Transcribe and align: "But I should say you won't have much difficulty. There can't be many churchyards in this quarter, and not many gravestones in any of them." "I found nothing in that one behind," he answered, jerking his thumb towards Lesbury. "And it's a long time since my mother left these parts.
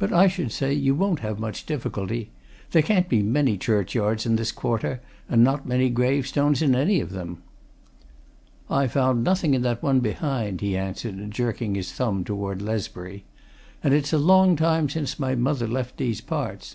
"But 0.00 0.12
I 0.12 0.26
should 0.26 0.50
say 0.50 0.72
you 0.72 0.96
won't 0.96 1.20
have 1.20 1.38
much 1.38 1.64
difficulty. 1.64 2.30
There 2.72 2.82
can't 2.82 3.08
be 3.08 3.22
many 3.22 3.56
churchyards 3.56 4.26
in 4.26 4.34
this 4.34 4.50
quarter, 4.50 5.00
and 5.28 5.44
not 5.44 5.64
many 5.64 5.90
gravestones 5.90 6.60
in 6.60 6.74
any 6.74 6.98
of 7.00 7.10
them." 7.12 7.40
"I 8.68 8.88
found 8.88 9.22
nothing 9.22 9.54
in 9.54 9.62
that 9.62 9.80
one 9.80 10.00
behind," 10.00 10.60
he 10.60 10.76
answered, 10.76 11.30
jerking 11.30 11.76
his 11.76 11.92
thumb 11.92 12.24
towards 12.24 12.62
Lesbury. 12.62 13.22
"And 13.80 13.94
it's 13.94 14.12
a 14.12 14.18
long 14.18 14.56
time 14.56 14.88
since 14.88 15.20
my 15.20 15.36
mother 15.36 15.68
left 15.68 15.98
these 15.98 16.20
parts. 16.20 16.74